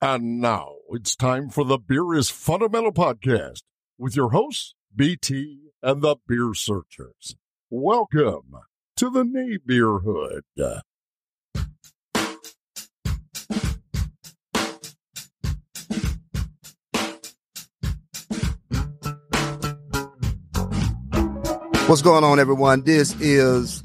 [0.00, 3.62] And now it's time for the Beer is Fundamental podcast
[3.98, 7.34] with your hosts, BT and the Beer Searchers.
[7.68, 8.52] Welcome
[8.96, 10.44] to the Nay Beer Hood.
[21.88, 22.82] What's going on, everyone?
[22.82, 23.82] This is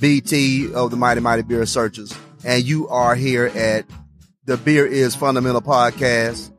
[0.00, 2.12] BT of the Mighty Mighty Beer Searchers,
[2.44, 3.84] and you are here at
[4.46, 6.52] the Beer is Fundamental podcast,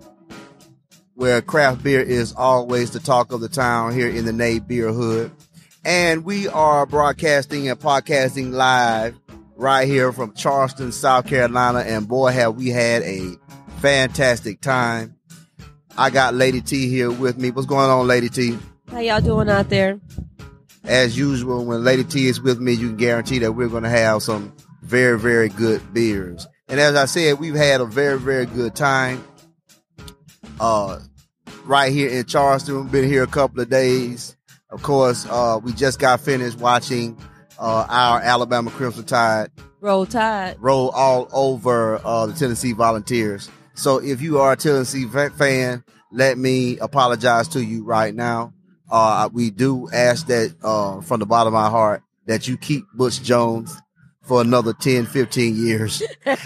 [1.14, 4.92] where craft beer is always the talk of the town here in the Nay Beer
[4.92, 5.32] Hood.
[5.84, 9.16] And we are broadcasting and podcasting live
[9.56, 11.80] right here from Charleston, South Carolina.
[11.80, 13.34] And boy, have we had a
[13.78, 15.16] fantastic time.
[15.98, 17.52] I got Lady T here with me.
[17.52, 18.58] What's going on, Lady T?
[18.90, 20.00] How y'all doing out there?
[20.84, 23.90] as usual, when Lady T is with me, you can guarantee that we're going to
[23.90, 26.48] have some very, very good beers.
[26.68, 29.24] And as I said, we've had a very, very good time.
[30.60, 31.00] Uh,
[31.66, 34.36] right here in Charleston, we've been here a couple of days.
[34.70, 37.18] Of course, uh, we just got finished watching
[37.60, 40.58] uh, our Alabama Crimson Tide Roll Tide.
[40.60, 43.50] roll all over uh, the Tennessee Volunteers.
[43.76, 48.54] So if you are a Tennessee fan, let me apologize to you right now.
[48.90, 52.86] Uh, we do ask that uh, from the bottom of my heart that you keep
[52.96, 53.80] Butch Jones
[54.26, 56.02] for another 10, 15 years.
[56.26, 56.38] well,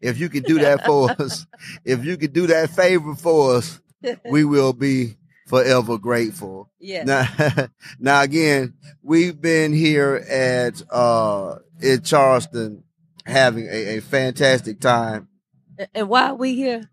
[0.00, 1.46] if you can do that for us,
[1.84, 3.80] if you can do that favor for us,
[4.28, 6.70] we will be forever grateful.
[6.78, 7.04] yeah.
[7.04, 12.84] Now, now again, we've been here at uh in Charleston
[13.24, 15.28] having a, a fantastic time.
[15.94, 16.90] And why are we here?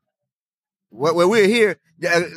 [0.90, 1.80] Well, we're here.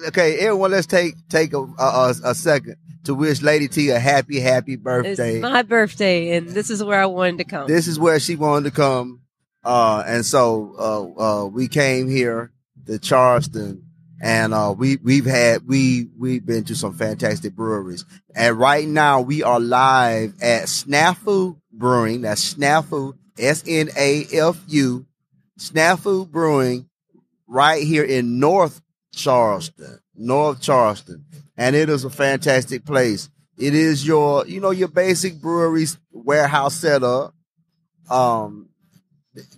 [0.09, 4.41] Okay, everyone, let's take take a, a a second to wish Lady T a happy,
[4.41, 5.35] happy birthday.
[5.35, 7.67] It's my birthday, and this is where I wanted to come.
[7.67, 9.23] this is where she wanted to come,
[9.65, 10.75] uh, and so
[11.19, 12.53] uh, uh, we came here
[12.87, 13.85] to Charleston,
[14.21, 19.21] and uh, we we've had we we've been to some fantastic breweries, and right now
[19.21, 22.23] we are live at Snafu Brewing.
[22.23, 25.07] That's Snafu S N A F U
[25.59, 26.89] Snafu Brewing,
[27.47, 28.81] right here in North
[29.13, 31.25] Charleston, North Charleston,
[31.57, 33.29] and it is a fantastic place.
[33.59, 37.35] It is your, you know, your basic brewery warehouse setup.
[38.09, 38.71] Um,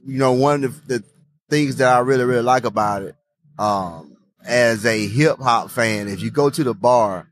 [0.04, 1.04] you know, one of the,
[1.52, 3.14] things that I really, really like about it,
[3.58, 7.28] um, as a hip hop fan, if you go to the bar,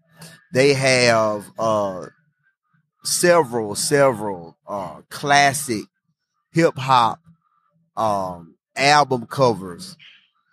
[0.53, 2.06] they have uh
[3.03, 5.84] several, several uh classic
[6.53, 7.19] hip hop
[7.97, 9.97] um album covers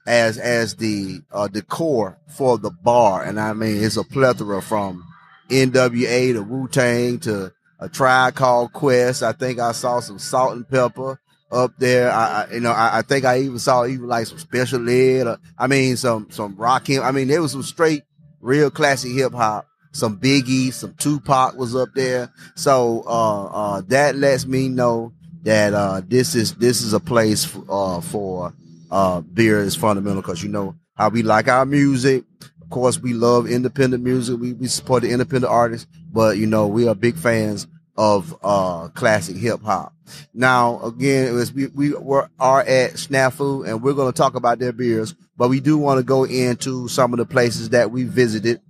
[0.07, 3.23] as as the uh decor for the bar.
[3.23, 5.05] And I mean it's a plethora from
[5.49, 9.21] NWA to Wu Tang to a tribe called Quest.
[9.21, 11.19] I think I saw some Salt-N-Pepa
[11.51, 12.11] up there.
[12.11, 15.27] I, I you know I, I think I even saw even like some special ed.
[15.27, 17.03] Or, I mean some some Rakim.
[17.03, 18.03] I mean there was some straight
[18.39, 19.67] real classic hip hop.
[19.91, 22.31] Some Biggie, some Tupac was up there.
[22.55, 25.11] So uh uh that lets me know
[25.43, 28.53] that uh this is this is a place f- uh for
[28.91, 32.23] uh beer is fundamental because you know how we like our music.
[32.61, 34.39] Of course, we love independent music.
[34.39, 38.89] We we support the independent artists, but you know we are big fans of uh
[38.89, 39.93] classic hip hop.
[40.33, 44.59] Now, again, was, we we were, are at Snafu, and we're going to talk about
[44.59, 48.03] their beers, but we do want to go into some of the places that we
[48.03, 48.61] visited.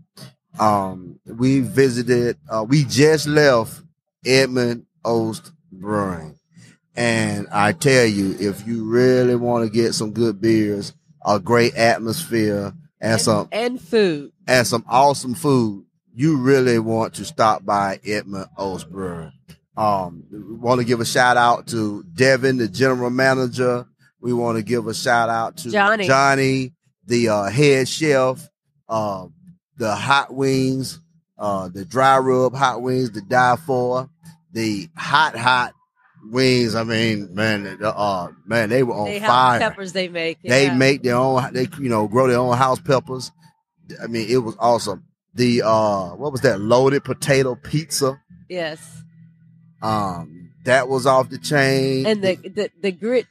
[0.59, 2.37] Um, we visited.
[2.49, 3.81] Uh, we just left
[4.25, 6.36] Edmund Oast Brewing.
[6.97, 10.93] And I tell you, if you really want to get some good beers,
[11.23, 14.31] a great atmosphere, and, and, some and food.
[14.47, 19.31] and some awesome food, you really want to stop by Edmund Oast Brewing.
[19.77, 23.85] Um, we want to give a shout out to Devin, the general manager.
[24.19, 26.07] We want to give a shout out to Johnny.
[26.07, 26.73] Johnny,
[27.05, 28.49] the uh, head chef,
[28.89, 29.27] uh,
[29.77, 30.99] the hot wings,
[31.37, 34.09] uh, the dry rub hot wings, the die for,
[34.51, 35.75] the hot hot
[36.31, 36.75] wings.
[36.75, 39.59] I mean, man, uh, man, they were on they fire.
[39.59, 40.41] peppers they make.
[40.41, 40.75] They yeah.
[40.75, 41.53] make their own.
[41.53, 43.31] They you know grow their own house peppers.
[44.01, 45.05] I mean, it was awesome.
[45.33, 46.59] The uh, what was that?
[46.59, 48.19] Loaded potato pizza.
[48.49, 49.01] yes,
[49.81, 52.05] Um, that was off the chain.
[52.05, 53.27] and the the, the grit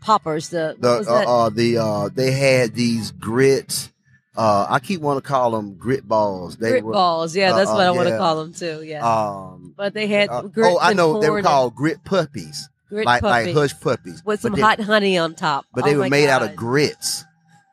[0.00, 0.48] poppers.
[0.50, 1.26] The, the was uh, that?
[1.26, 3.90] uh the uh they had these grits.
[4.38, 6.56] Uh, I keep wanting to call them grit balls.
[6.56, 7.34] They grit were balls.
[7.34, 8.84] Yeah, that's uh, what I uh, want to call them too.
[8.84, 9.74] Yeah, um.
[9.76, 13.22] but they had uh, grits oh, I know they were called grit puppies, grit like
[13.22, 15.66] puppies like hush puppies, with some they, hot honey on top.
[15.74, 17.24] but Oh they were made out of grits.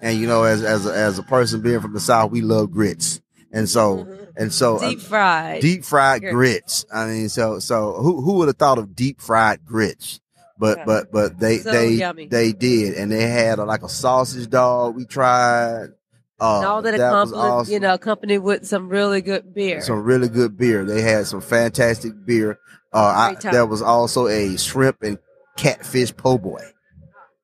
[0.02, 2.72] And you know, as as a, as a person being from the south, we love
[2.72, 3.22] grits,
[3.52, 4.28] and so Mhm.
[4.36, 5.62] and so uh, deep fried.
[5.62, 6.32] deep fried Here.
[6.32, 6.84] grits.
[6.92, 10.20] I mean, so so who who would have thought of deep fried grits?
[10.58, 10.86] but Yeah.
[10.86, 12.28] but but they So they yummy.
[12.28, 14.96] they did, and they had a, like a sausage dog.
[14.96, 15.90] We tried.
[16.40, 17.74] Uh, and all that, accompanied, awesome.
[17.74, 19.80] you know, accompanied with some really good beer.
[19.82, 20.84] some really good beer.
[20.84, 22.60] They had some fantastic beer.
[22.92, 25.18] Uh, I, there was also a shrimp and
[25.58, 26.62] catfish po' boy.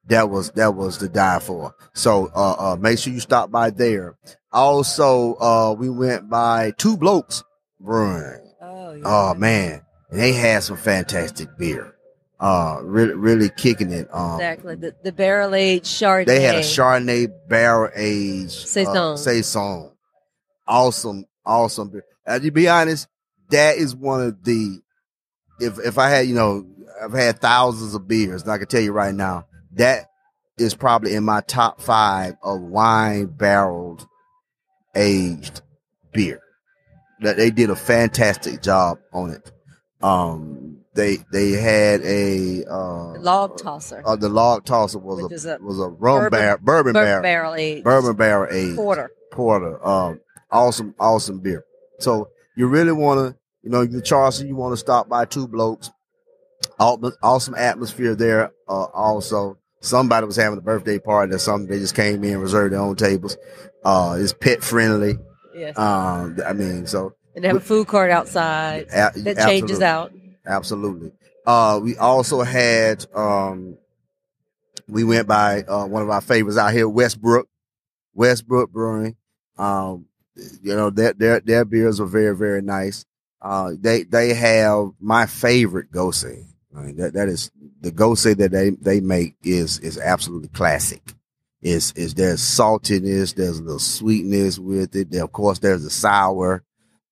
[0.07, 1.73] That was that was to die for.
[1.93, 4.17] So uh, uh, make sure you stop by there.
[4.51, 7.43] Also, uh, we went by Two Blokes
[7.79, 8.53] Brewing.
[8.61, 9.03] oh, yeah.
[9.05, 11.95] Oh man, and they had some fantastic beer.
[12.41, 14.07] Uh, really, really kicking it.
[14.11, 14.73] Um, exactly.
[14.73, 16.25] The, the barrel aged Chardonnay.
[16.25, 18.97] they had a Chardonnay barrel aged Saison.
[18.97, 19.91] Uh, saison.
[20.67, 22.03] Awesome, awesome beer.
[22.25, 23.07] And to be honest,
[23.51, 24.81] that is one of the.
[25.59, 26.65] If if I had you know
[27.03, 30.09] I've had thousands of beers, and I can tell you right now that
[30.57, 34.07] is probably in my top five of wine barreled
[34.95, 35.61] aged
[36.11, 36.41] beer.
[37.21, 39.51] That they did a fantastic job on it.
[40.01, 40.60] Um,
[40.93, 44.01] they they had a uh, log tosser.
[44.05, 47.55] uh, the log tosser was a, a was a rum bourbon- bar, bourbon barrel barrel
[47.55, 47.83] aged.
[47.83, 49.11] bourbon barrel aged Porter.
[49.31, 49.85] porter.
[49.85, 50.19] Um,
[50.51, 51.63] awesome, awesome beer.
[51.99, 55.47] So you really want to, you know, you Charleston, you want to stop by Two
[55.47, 55.91] Blokes.
[56.79, 58.51] Awesome, atmosphere there.
[58.67, 61.69] Uh, also, somebody was having a birthday party or something.
[61.69, 63.38] They just came in, reserved their own tables.
[63.83, 65.17] Uh, it's pet friendly.
[65.55, 65.77] Yes.
[65.77, 70.11] Um, I mean, so and they have a food court outside a- that changes out.
[70.45, 71.11] Absolutely.
[71.45, 73.77] Uh, we also had, um,
[74.88, 77.47] we went by, uh, one of our favorites out here, Westbrook,
[78.13, 79.15] Westbrook Brewing.
[79.57, 80.05] Um,
[80.35, 83.05] you know, their, their, their beers are very, very nice.
[83.41, 86.45] Uh, they, they have my favorite Gose.
[86.75, 87.51] I mean, that, that is
[87.81, 91.01] the Gose that they, they make is, is absolutely classic.
[91.61, 95.13] Is, is there's saltiness, there's a little sweetness with it.
[95.15, 96.63] Of course, there's a sour.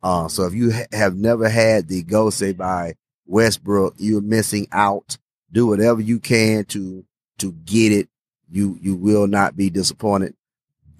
[0.01, 2.95] Uh, so if you ha- have never had the Gose by
[3.29, 5.17] Westbrook, you're missing out.
[5.51, 7.05] Do whatever you can to
[7.37, 8.09] to get it.
[8.51, 10.35] You you will not be disappointed.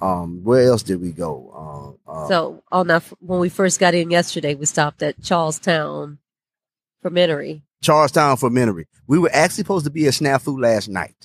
[0.01, 1.97] Um, where else did we go?
[2.07, 6.19] Um, uh, So on our, when we first got in yesterday, we stopped at Charlestown
[7.01, 7.63] Fermentary.
[7.81, 8.87] Charles Towne Fermentory.
[9.07, 11.15] We were actually supposed to be at Snafu last night,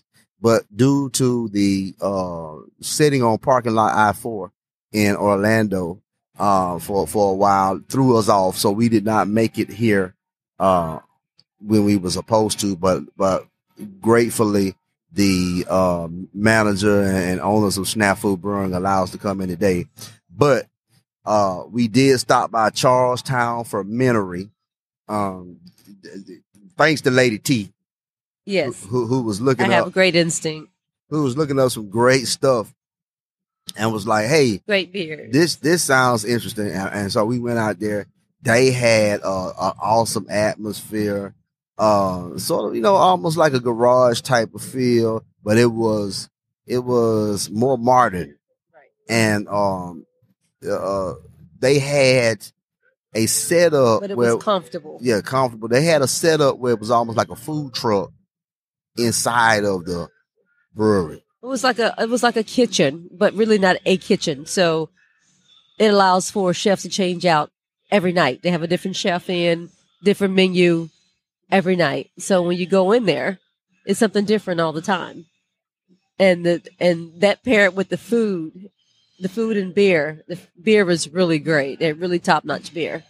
[0.40, 4.52] but due to the uh sitting on parking lot I four
[4.92, 6.00] in Orlando
[6.38, 10.14] uh for for a while threw us off, so we did not make it here
[10.58, 10.98] uh
[11.60, 12.76] when we were supposed to.
[12.76, 13.46] But but
[14.00, 14.74] gratefully,
[15.12, 19.86] the um, manager and owners of Snafu Brewing allow us to come in today.
[20.30, 20.66] But
[21.24, 24.50] uh we did stop by Charles Towne Fermentory.
[25.08, 25.58] Um,
[26.76, 27.72] thanks to Lady T,
[28.46, 28.84] Yes.
[28.86, 30.70] who who was I looking have up a great instinct.
[31.10, 32.74] who was looking up some great stuff,
[33.76, 35.28] and was like, "Hey, Great beer.
[35.30, 38.06] this this sounds interesting." And, and so we went out there.
[38.44, 41.34] They had uh, an awesome atmosphere,
[41.78, 46.28] uh, sort of you know almost like a garage type of feel, but it was
[46.66, 48.36] it was more modern,
[48.72, 48.90] Right.
[49.08, 50.04] and um,
[50.68, 51.14] uh,
[51.58, 52.46] they had
[53.14, 54.98] a setup But it where was comfortable.
[55.00, 55.68] yeah, comfortable.
[55.68, 58.10] They had a setup where it was almost like a food truck
[58.98, 60.08] inside of the
[60.74, 61.24] brewery.
[61.42, 64.44] It was like a it was like a kitchen, but really not a kitchen.
[64.46, 64.90] So
[65.78, 67.50] it allows for chefs to change out
[67.94, 68.42] every night.
[68.42, 69.70] They have a different chef in,
[70.02, 70.88] different menu
[71.50, 72.10] every night.
[72.18, 73.38] So when you go in there,
[73.86, 75.26] it's something different all the time.
[76.18, 78.70] And the and that paired with the food,
[79.20, 81.78] the food and beer, the beer was really great.
[81.78, 83.04] They're really top notch beer.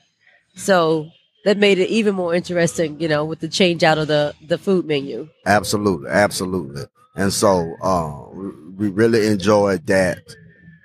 [0.54, 1.10] So
[1.46, 4.58] that made it even more interesting, you know, with the change out of the the
[4.58, 5.28] food menu.
[5.46, 6.84] Absolutely, absolutely.
[7.16, 8.28] And so uh,
[8.76, 10.18] we, really enjoyed that.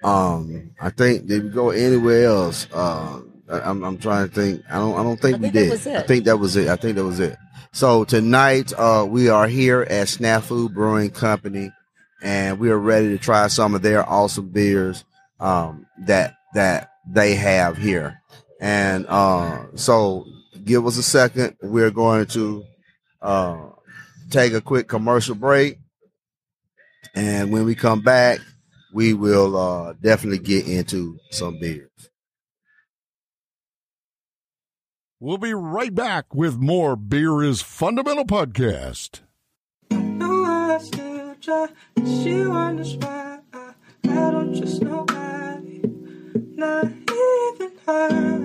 [0.04, 2.68] Um, I think if we go anywhere else?
[2.72, 4.64] Uh, I'm, I'm trying to think.
[4.70, 4.98] I don't.
[5.00, 5.96] I don't think I we think did.
[5.96, 6.68] I think that was it.
[6.68, 7.38] I think that was it.
[7.72, 11.72] So tonight, uh, we are here at Snafu Brewing Company,
[12.22, 15.04] and we are ready to try some of their awesome beers
[15.40, 18.22] um, that that they have here.
[18.60, 20.26] And uh, so,
[20.64, 21.58] give us a second.
[21.62, 22.64] We're going to
[23.22, 23.70] uh,
[24.30, 25.78] take a quick commercial break,
[27.16, 28.40] and when we come back,
[28.94, 31.90] we will uh, definitely get into some beers.
[35.22, 39.20] We'll be right back with more Beer is Fundamental podcast.
[39.92, 41.68] know I still try.
[41.98, 43.74] Why I,
[44.06, 45.82] don't trust nobody,
[46.56, 48.40] not even her.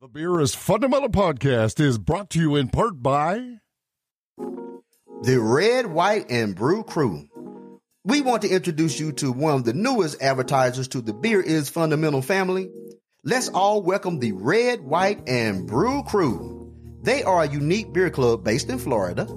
[0.00, 3.58] The Beer is Fundamental podcast is brought to you in part by
[5.22, 7.28] The Red, White, and Brew Crew.
[8.02, 11.68] we want to introduce you to one of the newest advertisers to the Beer is
[11.68, 12.68] Fundamental family.
[13.22, 16.74] Let's all welcome the Red, White, and Brew Crew.
[17.02, 19.28] They are a unique beer club based in Florida.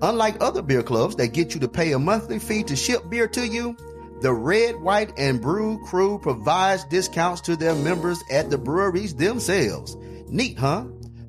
[0.00, 3.28] Unlike other beer clubs that get you to pay a monthly fee to ship beer
[3.28, 3.76] to you,
[4.22, 9.94] the Red, White, and Brew Crew provides discounts to their members at the breweries themselves.
[10.26, 10.86] Neat, huh?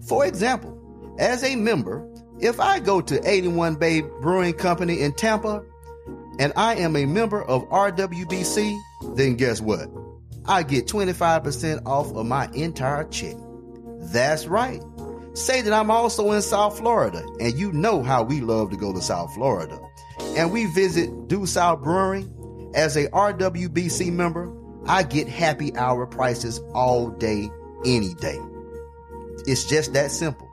[0.07, 0.71] For example,
[1.19, 5.63] as a member, if I go to 81 Bay Brewing Company in Tampa
[6.39, 8.77] and I am a member of RWBC,
[9.15, 9.89] then guess what?
[10.45, 13.35] I get 25% off of my entire check.
[13.99, 14.81] That's right.
[15.33, 18.93] Say that I'm also in South Florida, and you know how we love to go
[18.93, 19.79] to South Florida.
[20.37, 22.31] And we visit Due South Brewing.
[22.73, 24.53] As a RWBC member,
[24.85, 27.49] I get happy hour prices all day,
[27.85, 28.39] any day.
[29.47, 30.44] It's just that simple.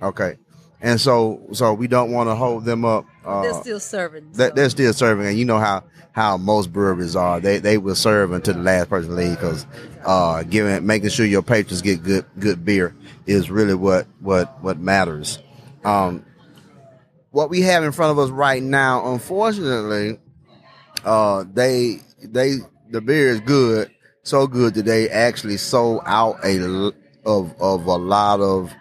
[0.00, 0.36] Okay,
[0.80, 3.04] and so so we don't want to hold them up.
[3.24, 4.34] Uh, They're still serving.
[4.34, 4.50] so.
[4.50, 7.40] they're still serving, and you know how how most breweries are.
[7.40, 9.66] They they will serve until the last person leaves because
[10.04, 12.94] uh, giving making sure your patrons get good good beer
[13.26, 15.38] is really what what what matters.
[15.84, 16.24] Um,
[17.30, 20.18] what we have in front of us right now, unfortunately,
[21.04, 22.56] uh, they they
[22.90, 23.90] the beer is good,
[24.22, 26.92] so good that they actually sold out a
[27.24, 28.72] of of a lot of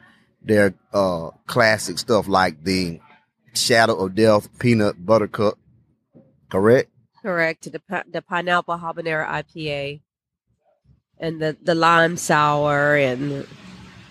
[0.46, 3.00] their uh classic stuff like the
[3.54, 5.58] Shadow of Death peanut Buttercup.
[6.50, 6.90] Correct.
[7.22, 7.72] Correct.
[7.72, 7.82] The
[8.12, 10.02] the pineapple habanero IPA,
[11.20, 13.48] and the the lime sour, and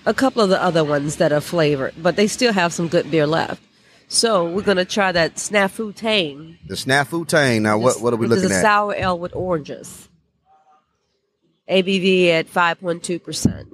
[0.07, 3.11] a couple of the other ones that are flavored, but they still have some good
[3.11, 3.63] beer left.
[4.09, 6.59] So we're gonna try that snafu tang.
[6.67, 7.63] The Snafu Tang.
[7.63, 8.63] Now, what what are we which is looking a at?
[8.63, 10.09] sour ale with oranges.
[11.69, 13.69] ABV at five point two percent.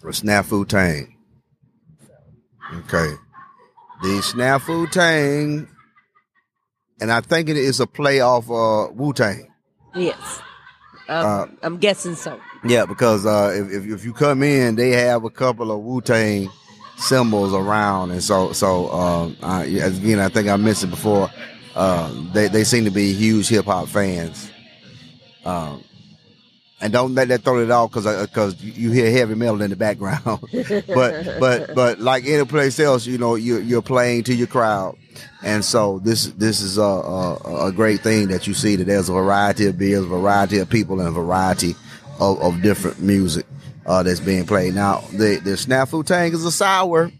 [0.00, 1.16] For Snafu Tang.
[2.80, 3.14] Okay.
[4.02, 5.68] The Snafu Tang,
[7.00, 9.50] and I think it is a play off uh, Wu Tang.
[9.94, 10.40] Yes,
[11.08, 12.40] Uh, um, I'm guessing so.
[12.64, 16.00] Yeah, because uh, if, if if you come in, they have a couple of Wu
[16.00, 16.50] Tang
[16.96, 18.88] symbols around, and so so
[19.42, 21.30] I, again, I think I mentioned before,
[21.74, 24.50] uh, they they seem to be huge hip hop fans.
[25.44, 25.82] Um,
[26.84, 29.76] and don't let that throw it off because because you hear heavy metal in the
[29.76, 30.20] background,
[30.86, 34.94] but but but like any place else, you know, you're you're playing to your crowd,
[35.42, 39.08] and so this this is a, a a great thing that you see that there's
[39.08, 41.74] a variety of beers, a variety of people, and a variety
[42.20, 43.46] of, of different music
[43.86, 44.74] uh, that's being played.
[44.74, 47.10] Now the the snafu tang is a sour,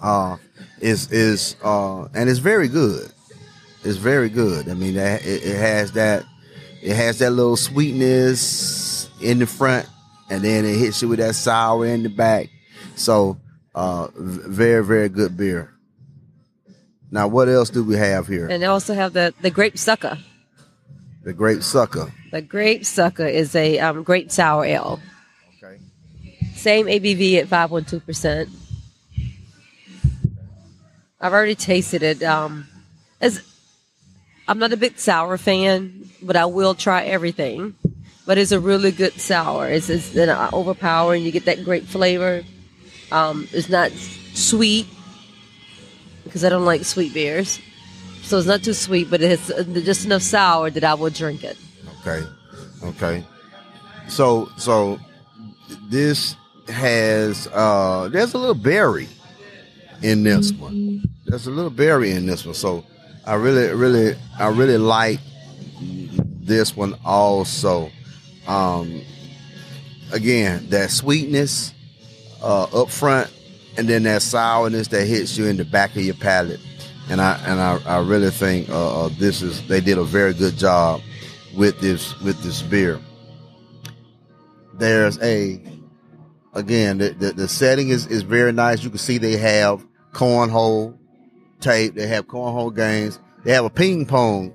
[0.00, 0.38] uh,
[0.80, 3.12] is is uh, and it's very good.
[3.84, 4.70] It's very good.
[4.70, 6.24] I mean, it, it has that
[6.82, 9.88] it has that little sweetness in the front,
[10.28, 12.48] and then it hits you with that sour in the back.
[12.96, 13.38] So,
[13.74, 15.72] uh, very very good beer.
[17.10, 18.48] Now, what else do we have here?
[18.48, 20.18] And they also have the the grape sucker.
[21.22, 22.12] The grape Sucker.
[22.32, 25.00] The grape sucker is a um, grape sour ale.
[25.62, 25.78] Okay.
[26.54, 28.48] Same ABV at 5.2%.
[31.20, 32.24] I've already tasted it.
[32.24, 32.66] Um,
[33.20, 33.40] as
[34.48, 37.74] I'm not a big sour fan, but I will try everything.
[38.24, 39.68] But it's a really good sour.
[39.68, 41.24] It's, it's not overpowering.
[41.24, 42.44] You get that great flavor.
[43.10, 44.86] Um, it's not sweet
[46.24, 47.60] because I don't like sweet beers.
[48.22, 51.44] So it's not too sweet, but it's uh, just enough sour that I will drink
[51.44, 51.56] it.
[52.00, 52.26] Okay.
[52.84, 53.24] Okay.
[54.08, 54.98] So so
[55.88, 56.36] this
[56.68, 59.08] has uh there's a little berry
[60.02, 61.02] in this one.
[61.26, 62.54] There's a little berry in this one.
[62.54, 62.84] So
[63.24, 65.20] I really really I really like
[66.40, 67.90] this one also.
[68.46, 69.02] Um
[70.12, 71.74] again, that sweetness
[72.42, 73.30] uh up front
[73.76, 76.60] and then that sourness that hits you in the back of your palate.
[77.08, 80.34] And I and I, I really think uh, uh, this is they did a very
[80.34, 81.00] good job
[81.56, 83.00] with this with this beer.
[84.74, 85.60] There's a
[86.54, 88.82] again, the, the, the setting is, is very nice.
[88.82, 90.98] You can see they have cornhole
[91.62, 91.94] tape.
[91.94, 93.18] They have cornhole games.
[93.44, 94.52] They have a ping pong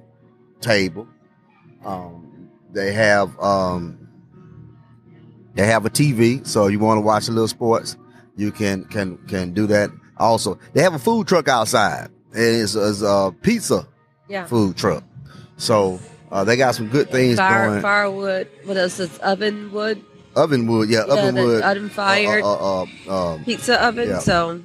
[0.62, 1.08] table.
[1.84, 4.08] Um, they have um,
[5.56, 7.98] they have a TV, so you want to watch a little sports,
[8.36, 9.90] you can can can do that.
[10.18, 12.10] Also, they have a food truck outside.
[12.34, 13.88] It's, it's a pizza
[14.28, 14.46] Yeah.
[14.46, 15.04] food truck.
[15.58, 16.00] So
[16.32, 17.82] uh, they got some good things Fire, going.
[17.82, 18.48] firewood.
[18.66, 19.00] What else?
[19.00, 20.04] It's oven wood.
[20.36, 21.64] Oven wood, yeah, Yeah, oven wood.
[21.64, 22.44] oven fired.
[22.44, 24.10] Uh, uh, uh, um, Pizza oven.
[24.10, 24.20] Yeah.
[24.20, 24.62] So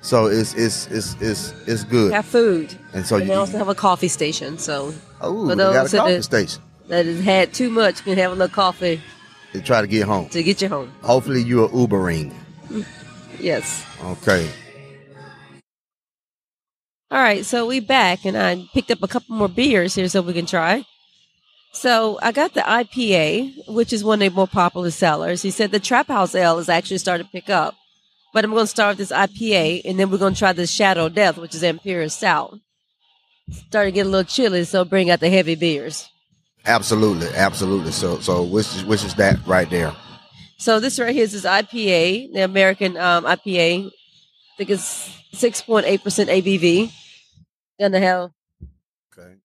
[0.00, 2.12] so it's it's it's it's it's good.
[2.12, 2.74] have food.
[2.92, 4.58] And so and you they also have a coffee station.
[4.58, 6.62] So oh, they got a that coffee did- station.
[6.88, 9.00] that has had too much can have a little coffee
[9.52, 10.28] to try to get home.
[10.30, 10.92] to get you home.
[11.02, 12.34] Hopefully you are Ubering.
[13.40, 13.84] Yes.
[14.04, 14.48] Okay.
[17.10, 20.20] All right, so we back, and I picked up a couple more beers here so
[20.20, 20.84] we can try.
[21.72, 25.40] So I got the IPA, which is one of the more popular sellers.
[25.40, 27.74] He said the Trap House Ale is actually starting to pick up,
[28.32, 30.70] but I'm going to start with this IPA, and then we're going to try this
[30.70, 32.58] Shadow Death, which is Imperial Stout.
[33.50, 36.10] Starting to get a little chilly, so bring out the heavy beers.
[36.66, 37.92] Absolutely, absolutely.
[37.92, 39.94] So so which is which is that right there?
[40.58, 43.86] So this right here is this IPA, the American um, IPA.
[43.86, 43.90] I
[44.58, 46.92] think it's 6.8% ABV.
[47.80, 48.30] Gonna have
[49.16, 49.36] Okay.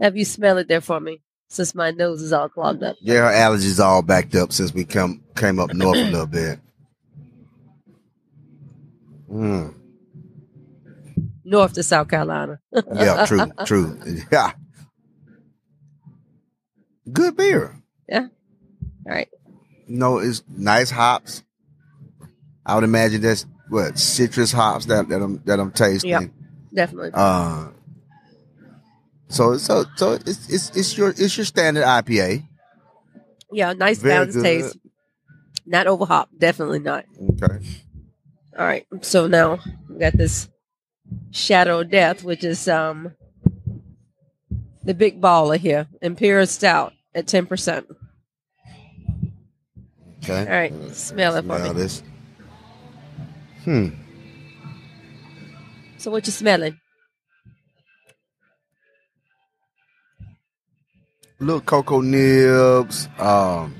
[0.00, 2.96] have you smell it there for me, since my nose is all clogged up.
[3.00, 6.60] Yeah, her allergies all backed up since we come came up north a little bit.
[9.30, 9.74] Mm.
[11.44, 12.60] North to South Carolina.
[12.94, 13.98] Yeah, true, true.
[14.30, 14.52] Yeah.
[17.12, 17.74] Good beer.
[18.08, 18.26] Yeah.
[19.06, 19.28] All right.
[19.88, 21.42] No, it's nice hops.
[22.64, 26.10] I would imagine that's what citrus hops that, that I'm that I'm tasting.
[26.10, 26.30] Yep.
[26.72, 27.10] Definitely.
[27.14, 27.68] Uh,
[29.28, 32.46] so so so it's it's it's your it's your standard IPA.
[33.52, 34.42] yeah, nice very balanced good.
[34.44, 34.78] taste.
[35.66, 36.28] Not over hop.
[36.36, 37.04] Definitely not.
[37.42, 37.64] Okay.
[38.58, 38.86] All right.
[39.02, 40.48] So now we got this
[41.30, 43.14] Shadow of Death, which is um
[44.84, 45.86] the big baller here.
[46.02, 47.86] Imperial Stout at ten percent.
[50.22, 50.40] Okay.
[50.40, 50.94] All right.
[50.94, 51.80] Smell it for Smell me.
[51.80, 52.02] this.
[53.64, 53.88] Hmm.
[55.98, 56.78] So what you smelling?
[61.38, 63.08] Little cocoa nibs.
[63.18, 63.74] Um.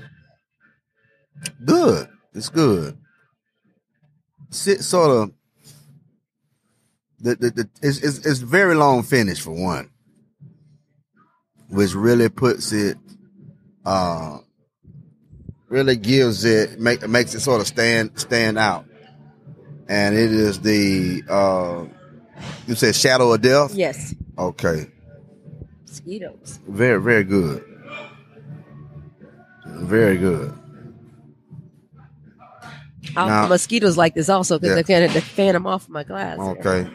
[1.64, 2.09] Good.
[2.35, 2.96] It's good.
[4.50, 5.32] Sit sort of.
[7.22, 9.90] The, the, the it's, it's it's very long finish for one,
[11.68, 12.96] which really puts it,
[13.84, 14.38] uh,
[15.68, 18.86] really gives it make makes it sort of stand stand out,
[19.86, 21.84] and it is the uh,
[22.66, 23.74] you said shadow of death.
[23.74, 24.14] Yes.
[24.38, 24.86] Okay,
[25.86, 26.58] Mosquitoes.
[26.66, 27.62] very very good,
[29.66, 30.58] very good.
[33.14, 34.96] Now- mosquitoes like this also because Yeah.
[34.96, 36.38] I kind of fan them off my glass.
[36.38, 36.88] Okay,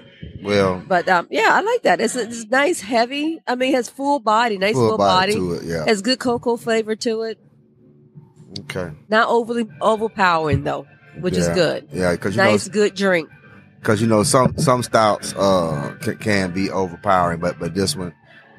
[0.43, 2.01] well, But um, yeah, I like that.
[2.01, 3.39] It's, it's nice, heavy.
[3.47, 5.57] I mean, it has full body, nice full full body body.
[5.57, 5.63] it.
[5.69, 5.85] Yeah.
[5.85, 7.39] Has good cocoa flavor to it.
[8.61, 8.91] Okay.
[9.09, 10.87] Not overly overpowering though,
[11.19, 11.89] which is good.
[11.91, 12.51] Yeah, because you know.
[12.51, 13.29] Nice, know, good drink.
[13.79, 18.13] because you know, some some stouts uh can, can be overpowering, but but this one,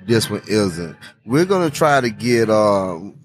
[0.06, 0.96] this one isn't.
[1.24, 3.18] We're gonna try to get um.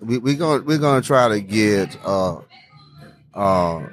[0.00, 2.40] We we gonna we're gonna try to get uh
[3.34, 3.86] uh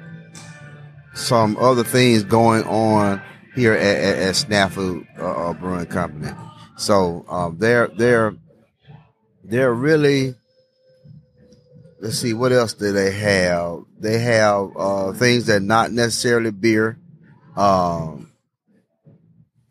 [1.14, 3.20] some other things going on
[3.54, 6.30] here at, at, at Snafu uh, uh, Brewing Company.
[6.76, 8.34] So um, they're they're
[9.42, 10.34] they're really
[12.00, 16.98] let's see what else do they have they have uh things that not necessarily beer
[17.56, 18.30] um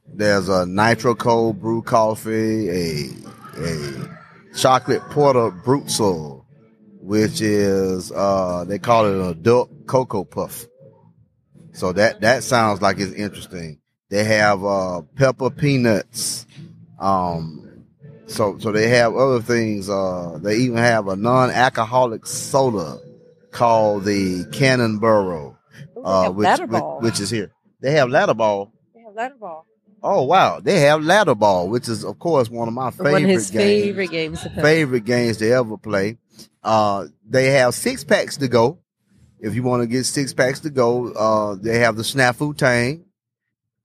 [0.07, 3.09] there's a nitro cold brew coffee a
[3.57, 4.14] a
[4.55, 6.45] chocolate porter brutzel
[7.01, 10.65] which is uh they call it an adult cocoa puff
[11.73, 16.45] so that that sounds like it's interesting they have uh pepper peanuts
[16.99, 17.65] um
[18.27, 19.89] so so they have other things.
[19.89, 22.97] Uh, they even have a non-alcoholic soda
[23.51, 25.55] called the Cannonborough,
[25.97, 27.51] Ooh, uh, which, which which is here.
[27.81, 28.73] They have ladder ball.
[28.93, 29.65] They have ladder ball.
[30.07, 33.23] Oh wow, they have ladder ball, which is of course one of my favorite One
[33.23, 33.83] of his games.
[33.83, 34.41] favorite games.
[34.43, 34.61] To play.
[34.61, 36.17] favorite games to ever play.
[36.63, 38.77] Uh, they have six packs to go.
[39.39, 43.05] If you want to get six packs to go, uh, they have the Snafu Tang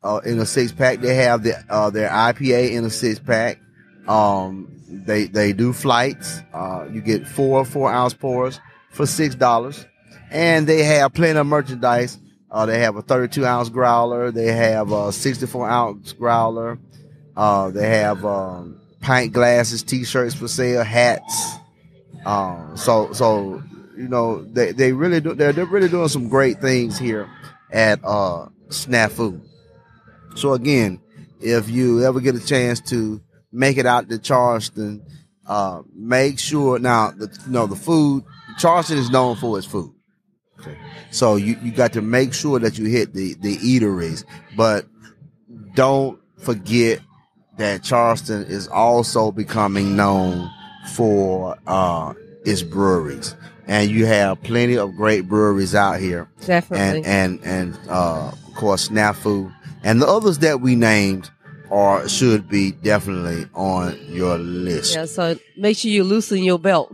[0.03, 1.01] uh, in a six pack.
[1.01, 3.59] They have the uh, their IPA in a six pack.
[4.07, 6.41] Um, they they do flights.
[6.53, 9.87] Uh, you get four four ounce pours for six dollars,
[10.31, 12.19] and they have plenty of merchandise.
[12.51, 14.31] Uh, they have a 32 ounce growler.
[14.31, 16.79] They have a 64 ounce growler.
[17.37, 21.55] Uh, they have um, pint glasses, t-shirts for sale, hats.
[22.27, 23.63] Um, so so
[24.01, 27.29] you know, they, they really do, they're, they're really doing some great things here
[27.71, 29.41] at, uh, Snafu.
[30.37, 31.01] So again,
[31.41, 33.21] if you ever get a chance to
[33.53, 35.05] make it out to Charleston,
[35.47, 38.25] uh, make sure now, the, you know, the food,
[38.59, 39.93] Charleston is known for its food.
[41.11, 44.25] So you, you got to make sure that you hit the, the eateries,
[44.57, 44.87] but
[45.75, 47.01] don't forget
[47.59, 50.51] that Charleston is also becoming known
[50.95, 53.35] for, uh, its breweries.
[53.67, 56.29] And you have plenty of great breweries out here.
[56.45, 57.05] Definitely.
[57.05, 61.31] And, and, and, uh, of course, Snafu and the others that we named
[61.71, 64.95] are, should be definitely on your list.
[64.95, 66.93] yeah, so make sure you loosen your belt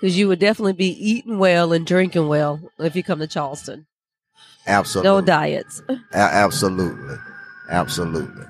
[0.00, 3.86] because you would definitely be eating well and drinking well if you come to Charleston.
[4.66, 5.10] Absolutely.
[5.10, 5.82] No diets.
[5.88, 7.16] A- absolutely.
[7.68, 8.46] Absolutely.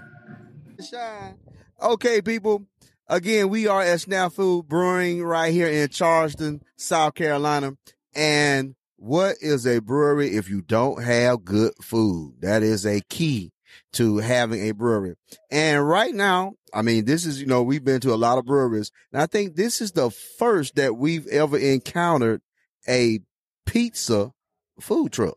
[1.82, 2.66] Okay, people.
[3.08, 7.72] Again, we are at Snafu Brewing right here in Charleston, South Carolina.
[8.14, 12.34] And what is a brewery if you don't have good food?
[12.40, 13.52] That is a key
[13.94, 15.14] to having a brewery.
[15.50, 18.44] And right now, I mean, this is, you know, we've been to a lot of
[18.46, 18.90] breweries.
[19.12, 22.42] And I think this is the first that we've ever encountered
[22.88, 23.20] a
[23.66, 24.32] pizza
[24.80, 25.36] food truck.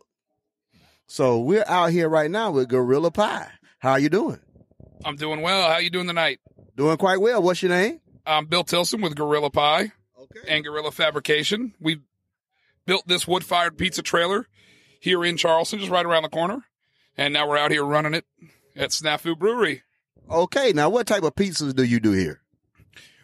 [1.06, 3.50] So we're out here right now with Gorilla Pie.
[3.78, 4.40] How you doing?
[5.04, 5.70] I'm doing well.
[5.70, 6.40] How you doing tonight?
[6.76, 7.42] Doing quite well.
[7.42, 8.00] What's your name?
[8.26, 10.40] I'm Bill Tilson with Gorilla Pie Okay.
[10.48, 11.74] and Gorilla Fabrication.
[11.78, 11.98] We
[12.86, 14.46] built this wood-fired pizza trailer
[15.00, 16.64] here in Charleston, just right around the corner,
[17.16, 18.24] and now we're out here running it
[18.76, 19.82] at Snafu Brewery.
[20.30, 20.72] Okay.
[20.72, 22.40] Now, what type of pizzas do you do here?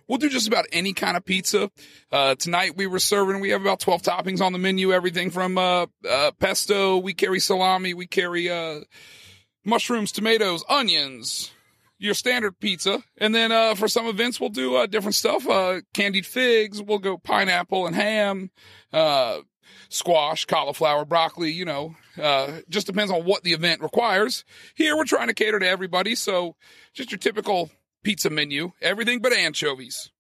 [0.07, 1.71] We'll do just about any kind of pizza.
[2.11, 5.57] Uh, tonight we were serving, we have about 12 toppings on the menu, everything from,
[5.57, 6.99] uh, uh, pesto.
[6.99, 7.95] We carry salami.
[7.95, 8.81] We carry, uh,
[9.65, 11.53] mushrooms, tomatoes, onions,
[11.99, 13.05] your standard pizza.
[13.19, 15.49] And then, uh, for some events, we'll do, uh, different stuff.
[15.49, 16.83] Uh, candied figs.
[16.83, 18.51] We'll go pineapple and ham,
[18.93, 19.39] uh,
[19.89, 24.45] squash, cauliflower, broccoli, you know, uh, just depends on what the event requires.
[24.75, 26.15] Here we're trying to cater to everybody.
[26.15, 26.57] So
[26.93, 27.71] just your typical
[28.03, 30.11] pizza menu, everything but anchovies.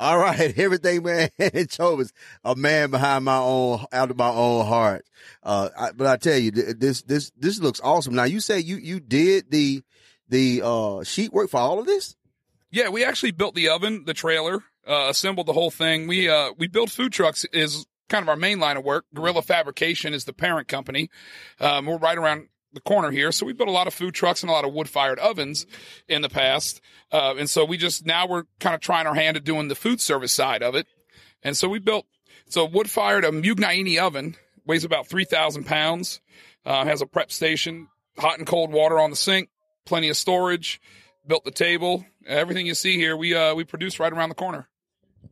[0.00, 1.28] All right, everything, man.
[1.38, 5.04] Anchovies, a man behind my own, out of my own heart.
[5.42, 8.14] Uh, I, but I tell you, this, this, this looks awesome.
[8.14, 9.82] Now, you say you, you did the,
[10.30, 12.16] the, uh, sheet work for all of this?
[12.70, 16.06] Yeah, we actually built the oven, the trailer, uh, assembled the whole thing.
[16.06, 19.06] We, uh, we build food trucks is kind of our main line of work.
[19.14, 21.08] Gorilla Fabrication is the parent company.
[21.58, 23.32] Um, we're right around the corner here.
[23.32, 25.66] So we built a lot of food trucks and a lot of wood fired ovens
[26.08, 26.80] in the past.
[27.10, 29.74] Uh, and so we just, now we're kind of trying our hand at doing the
[29.74, 30.86] food service side of it.
[31.42, 32.06] And so we built,
[32.48, 36.20] so wood fired a Mugnaini oven, weighs about 3,000 pounds,
[36.64, 39.48] uh, has a prep station, hot and cold water on the sink,
[39.86, 40.80] plenty of storage,
[41.26, 44.68] built the table, everything you see here, we, uh, we produce right around the corner.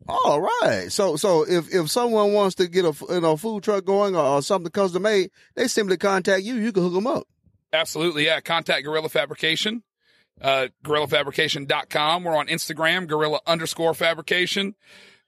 [0.07, 0.91] All right.
[0.91, 4.23] So, so if, if someone wants to get a you know, food truck going or,
[4.23, 6.55] or something custom made, they simply contact you.
[6.55, 7.27] You can hook them up.
[7.71, 8.25] Absolutely.
[8.25, 8.39] Yeah.
[8.41, 9.83] Contact Gorilla Fabrication,
[10.41, 12.23] uh, gorillafabrication.com.
[12.23, 14.75] We're on Instagram, gorilla underscore fabrication.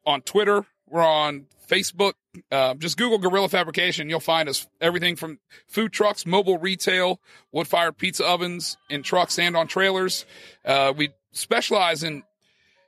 [0.03, 2.13] On Twitter, we're on Facebook.
[2.51, 4.09] Uh, just Google Gorilla Fabrication.
[4.09, 7.19] You'll find us everything from food trucks, mobile retail,
[7.51, 10.25] wood fired pizza ovens in trucks and on trailers.
[10.65, 12.23] Uh, we specialize in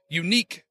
[0.10, 0.64] unique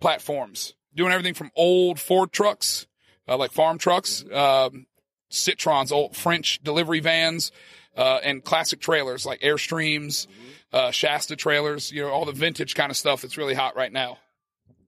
[0.00, 2.86] platforms, doing everything from old Ford trucks,
[3.28, 4.86] uh, like farm trucks, um,
[5.30, 7.52] Citroëns, old French delivery vans,
[7.96, 10.26] uh, and classic trailers like Airstreams,
[10.72, 13.92] uh, Shasta trailers, you know, all the vintage kind of stuff that's really hot right
[13.92, 14.18] now.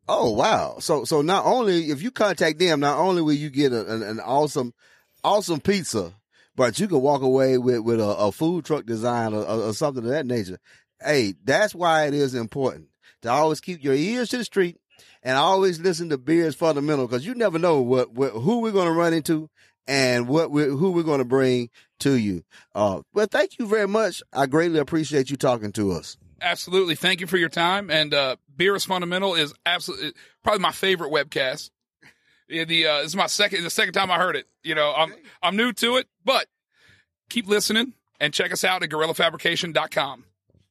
[0.09, 0.79] Oh wow!
[0.81, 4.03] So so not only if you contact them, not only will you get a, an,
[4.03, 4.75] an awesome,
[5.23, 6.15] awesome pizza,
[6.57, 10.03] but you can walk away with with a, a food truck design or, or something
[10.03, 10.59] of that nature.
[11.01, 12.89] Hey, that's why it is important
[13.23, 14.79] to always keep your ears to the street
[15.23, 18.73] and I always listen to Beers Fundamental because you never know what, what who we're
[18.73, 19.49] going to run into
[19.87, 22.43] and what we who we're going to bring to you.
[22.75, 24.23] Uh, but thank you very much.
[24.33, 26.17] I greatly appreciate you talking to us.
[26.43, 26.95] Absolutely.
[26.95, 27.91] Thank you for your time.
[27.91, 31.71] And, uh, Beer is Fundamental is absolutely probably my favorite webcast.
[32.49, 34.47] Yeah, the, uh, this is my second, the second time I heard it.
[34.63, 36.47] You know, I'm, I'm new to it, but
[37.29, 40.25] keep listening and check us out at gorillafabrication.com.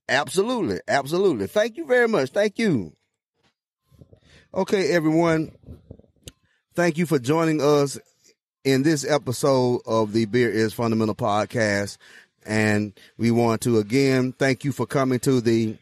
[0.08, 0.80] Absolutely.
[0.88, 1.48] Absolutely.
[1.48, 2.32] Thank you very much.
[2.32, 2.94] Thank you.
[4.52, 5.52] Okay, everyone.
[6.74, 8.00] Thank you for joining us
[8.64, 11.98] in this episode of the Beer is Fundamental podcast.
[12.48, 15.78] And we want to again thank you for coming to the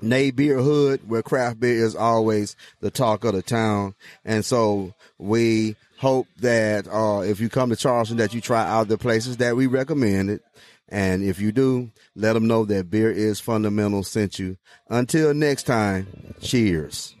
[0.00, 3.94] Nay Beer Hood, where craft beer is always the talk of the town.
[4.24, 8.88] And so we hope that uh, if you come to Charleston, that you try out
[8.88, 10.40] the places that we recommended.
[10.88, 14.56] And if you do, let them know that Beer is Fundamental sent you.
[14.88, 17.12] Until next time, cheers.